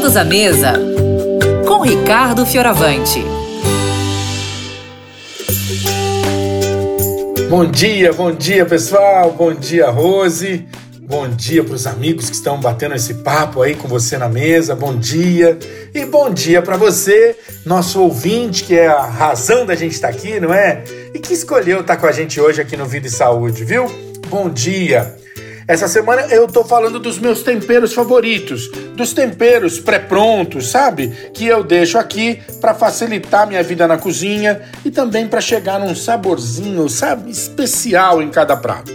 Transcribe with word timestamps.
Todos 0.00 0.16
à 0.16 0.24
mesa 0.24 0.72
com 1.68 1.82
Ricardo 1.82 2.46
Fioravante. 2.46 3.22
Bom 7.50 7.66
dia, 7.70 8.10
bom 8.10 8.32
dia 8.32 8.64
pessoal, 8.64 9.30
bom 9.30 9.52
dia 9.52 9.90
Rose, 9.90 10.66
bom 11.02 11.28
dia 11.28 11.62
para 11.62 11.74
os 11.74 11.86
amigos 11.86 12.30
que 12.30 12.34
estão 12.34 12.58
batendo 12.58 12.94
esse 12.94 13.12
papo 13.16 13.60
aí 13.60 13.74
com 13.74 13.88
você 13.88 14.16
na 14.16 14.26
mesa, 14.26 14.74
bom 14.74 14.96
dia 14.96 15.58
e 15.94 16.06
bom 16.06 16.30
dia 16.30 16.62
para 16.62 16.78
você, 16.78 17.36
nosso 17.66 18.00
ouvinte 18.00 18.64
que 18.64 18.74
é 18.74 18.86
a 18.86 19.04
razão 19.04 19.66
da 19.66 19.74
gente 19.74 19.92
estar 19.92 20.08
tá 20.08 20.14
aqui, 20.14 20.40
não 20.40 20.54
é? 20.54 20.82
E 21.12 21.18
que 21.18 21.34
escolheu 21.34 21.82
estar 21.82 21.96
tá 21.96 22.00
com 22.00 22.06
a 22.06 22.12
gente 22.12 22.40
hoje 22.40 22.62
aqui 22.62 22.74
no 22.74 22.86
Vida 22.86 23.06
e 23.06 23.10
Saúde, 23.10 23.66
viu? 23.66 23.84
Bom 24.30 24.48
dia. 24.48 25.19
Essa 25.70 25.86
semana 25.86 26.22
eu 26.22 26.48
tô 26.48 26.64
falando 26.64 26.98
dos 26.98 27.16
meus 27.16 27.44
temperos 27.44 27.94
favoritos, 27.94 28.68
dos 28.96 29.12
temperos 29.12 29.78
pré-prontos, 29.78 30.68
sabe? 30.68 31.30
Que 31.32 31.46
eu 31.46 31.62
deixo 31.62 31.96
aqui 31.96 32.42
para 32.60 32.74
facilitar 32.74 33.46
minha 33.46 33.62
vida 33.62 33.86
na 33.86 33.96
cozinha 33.96 34.62
e 34.84 34.90
também 34.90 35.28
para 35.28 35.40
chegar 35.40 35.78
num 35.78 35.94
saborzinho, 35.94 36.88
sabe, 36.88 37.30
especial 37.30 38.20
em 38.20 38.30
cada 38.30 38.56
prato. 38.56 38.92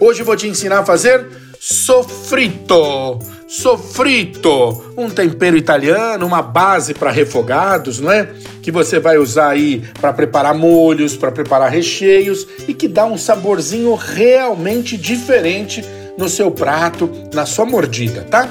Hoje 0.00 0.22
eu 0.22 0.24
vou 0.24 0.34
te 0.34 0.48
ensinar 0.48 0.78
a 0.78 0.84
fazer 0.86 1.26
sofrito. 1.62 3.20
Sofrito, 3.46 4.82
um 4.96 5.08
tempero 5.08 5.56
italiano, 5.56 6.26
uma 6.26 6.42
base 6.42 6.92
para 6.92 7.12
refogados, 7.12 8.00
não 8.00 8.10
é? 8.10 8.28
Que 8.60 8.72
você 8.72 8.98
vai 8.98 9.16
usar 9.16 9.50
aí 9.50 9.84
para 10.00 10.12
preparar 10.12 10.54
molhos, 10.54 11.16
para 11.16 11.30
preparar 11.30 11.70
recheios 11.70 12.48
e 12.66 12.74
que 12.74 12.88
dá 12.88 13.04
um 13.04 13.16
saborzinho 13.16 13.94
realmente 13.94 14.96
diferente 14.96 15.84
no 16.18 16.28
seu 16.28 16.50
prato, 16.50 17.08
na 17.32 17.46
sua 17.46 17.64
mordida, 17.64 18.22
tá? 18.28 18.48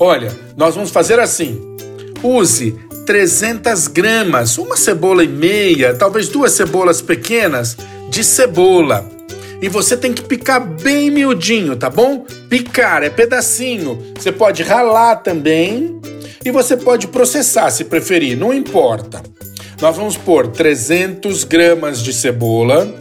Olha, 0.00 0.32
nós 0.56 0.74
vamos 0.74 0.90
fazer 0.90 1.20
assim. 1.20 1.60
Use 2.20 2.74
300 3.06 3.86
gramas, 3.86 4.58
uma 4.58 4.76
cebola 4.76 5.22
e 5.22 5.28
meia, 5.28 5.94
talvez 5.94 6.28
duas 6.28 6.50
cebolas 6.50 7.00
pequenas 7.00 7.76
de 8.10 8.24
cebola 8.24 9.13
e 9.64 9.68
você 9.68 9.96
tem 9.96 10.12
que 10.12 10.20
picar 10.20 10.60
bem 10.60 11.10
miudinho, 11.10 11.74
tá 11.74 11.88
bom? 11.88 12.26
Picar 12.50 13.02
é 13.02 13.08
pedacinho. 13.08 13.98
Você 14.14 14.30
pode 14.30 14.62
ralar 14.62 15.16
também 15.16 15.98
e 16.44 16.50
você 16.50 16.76
pode 16.76 17.08
processar 17.08 17.70
se 17.70 17.84
preferir, 17.84 18.36
não 18.36 18.52
importa. 18.52 19.22
Nós 19.80 19.96
vamos 19.96 20.18
pôr 20.18 20.48
300 20.48 21.44
gramas 21.44 22.02
de 22.02 22.12
cebola, 22.12 22.94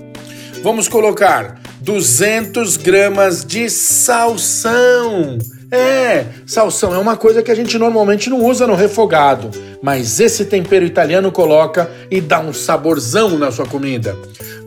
vamos 0.64 0.88
colocar 0.88 1.62
200 1.82 2.78
gramas 2.78 3.44
de 3.44 3.70
salsão. 3.70 5.38
É, 5.74 6.28
salsão 6.46 6.94
é 6.94 7.00
uma 7.00 7.18
coisa 7.18 7.42
que 7.42 7.50
a 7.50 7.56
gente 7.56 7.80
normalmente 7.80 8.30
não 8.30 8.46
usa 8.46 8.68
no 8.68 8.76
refogado, 8.76 9.50
mas 9.82 10.20
esse 10.20 10.46
tempero 10.46 10.86
italiano 10.86 11.32
coloca 11.32 11.90
e 12.12 12.22
dá 12.22 12.40
um 12.40 12.54
saborzão 12.54 13.40
na 13.40 13.52
sua 13.52 13.66
comida. 13.66 14.16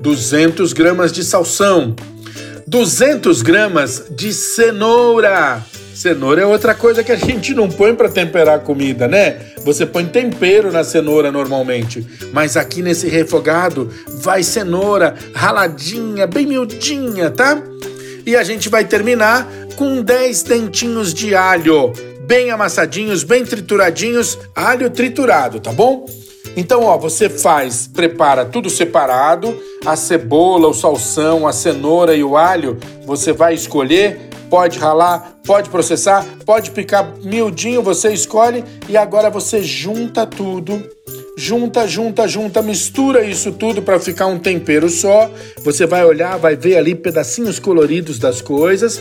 200 0.00 0.72
gramas 0.72 1.12
de 1.12 1.22
salsão, 1.22 1.94
200 2.66 3.40
gramas 3.42 4.06
de 4.10 4.32
cenoura. 4.32 5.62
Cenoura 5.94 6.42
é 6.42 6.44
outra 6.44 6.74
coisa 6.74 7.04
que 7.04 7.12
a 7.12 7.16
gente 7.16 7.54
não 7.54 7.68
põe 7.68 7.94
para 7.94 8.08
temperar 8.08 8.56
a 8.56 8.58
comida, 8.58 9.06
né? 9.06 9.36
Você 9.64 9.86
põe 9.86 10.06
tempero 10.06 10.72
na 10.72 10.82
cenoura 10.82 11.30
normalmente, 11.30 12.04
mas 12.32 12.56
aqui 12.56 12.82
nesse 12.82 13.08
refogado 13.08 13.88
vai 14.08 14.42
cenoura 14.42 15.14
raladinha, 15.32 16.26
bem 16.26 16.46
miudinha, 16.46 17.30
tá? 17.30 17.62
E 18.26 18.34
a 18.34 18.42
gente 18.42 18.68
vai 18.68 18.84
terminar 18.84 19.48
com 19.76 20.02
10 20.02 20.42
dentinhos 20.42 21.12
de 21.12 21.34
alho, 21.34 21.92
bem 22.26 22.50
amassadinhos, 22.50 23.22
bem 23.22 23.44
trituradinhos, 23.44 24.38
alho 24.54 24.88
triturado, 24.88 25.60
tá 25.60 25.70
bom? 25.70 26.06
Então, 26.56 26.84
ó, 26.84 26.96
você 26.96 27.28
faz, 27.28 27.86
prepara 27.86 28.46
tudo 28.46 28.70
separado, 28.70 29.54
a 29.84 29.94
cebola, 29.94 30.66
o 30.68 30.74
salsão, 30.74 31.46
a 31.46 31.52
cenoura 31.52 32.16
e 32.16 32.24
o 32.24 32.38
alho, 32.38 32.78
você 33.04 33.34
vai 33.34 33.54
escolher, 33.54 34.30
pode 34.48 34.78
ralar, 34.78 35.36
pode 35.44 35.68
processar, 35.68 36.24
pode 36.46 36.70
picar 36.70 37.14
miudinho, 37.22 37.82
você 37.82 38.10
escolhe 38.10 38.64
e 38.88 38.96
agora 38.96 39.28
você 39.28 39.62
junta 39.62 40.26
tudo. 40.26 40.82
Junta, 41.38 41.86
junta, 41.86 42.26
junta, 42.26 42.62
mistura 42.62 43.22
isso 43.22 43.52
tudo 43.52 43.82
para 43.82 44.00
ficar 44.00 44.26
um 44.26 44.38
tempero 44.38 44.88
só. 44.88 45.30
Você 45.62 45.84
vai 45.84 46.02
olhar, 46.02 46.38
vai 46.38 46.56
ver 46.56 46.78
ali 46.78 46.94
pedacinhos 46.94 47.58
coloridos 47.58 48.18
das 48.18 48.40
coisas 48.40 48.98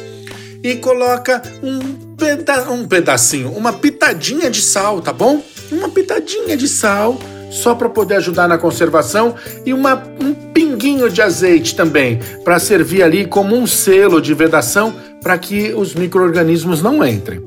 e 0.65 0.77
coloca 0.77 1.43
um, 1.61 1.79
peda 2.17 2.71
um 2.71 2.87
pedacinho, 2.87 3.51
uma 3.51 3.71
pitadinha 3.71 4.49
de 4.49 4.63
sal, 4.63 4.99
tá 4.99 5.13
bom? 5.13 5.39
Uma 5.71 5.89
pitadinha 5.89 6.57
de 6.57 6.67
sal 6.67 7.19
só 7.51 7.75
para 7.75 7.87
poder 7.87 8.15
ajudar 8.15 8.47
na 8.47 8.57
conservação 8.57 9.35
e 9.63 9.71
uma, 9.71 10.03
um 10.19 10.33
pinguinho 10.33 11.07
de 11.07 11.21
azeite 11.21 11.75
também 11.75 12.19
para 12.43 12.57
servir 12.57 13.03
ali 13.03 13.27
como 13.27 13.55
um 13.55 13.67
selo 13.67 14.19
de 14.19 14.33
vedação 14.33 14.91
para 15.21 15.37
que 15.37 15.71
os 15.71 15.93
micro-organismos 15.93 16.81
não 16.81 17.05
entrem. 17.05 17.43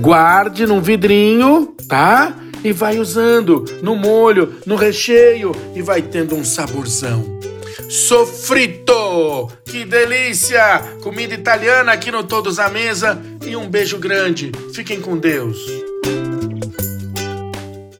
Guarde 0.00 0.66
num 0.66 0.80
vidrinho, 0.80 1.74
tá? 1.86 2.34
E 2.64 2.72
vai 2.72 2.98
usando 2.98 3.66
no 3.82 3.94
molho, 3.94 4.54
no 4.64 4.76
recheio 4.76 5.54
e 5.74 5.82
vai 5.82 6.00
tendo 6.00 6.34
um 6.34 6.42
saborzão 6.42 7.51
sofrito. 7.88 9.50
Que 9.64 9.84
delícia! 9.84 10.78
Comida 11.02 11.34
italiana 11.34 11.92
aqui 11.92 12.10
no 12.10 12.24
Todos 12.24 12.58
à 12.58 12.68
Mesa 12.68 13.20
e 13.46 13.56
um 13.56 13.68
beijo 13.68 13.98
grande. 13.98 14.52
Fiquem 14.72 15.00
com 15.00 15.16
Deus. 15.16 15.58